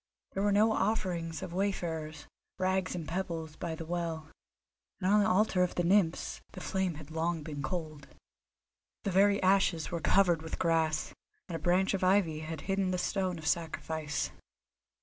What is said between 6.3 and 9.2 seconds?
the flame had long been cold. The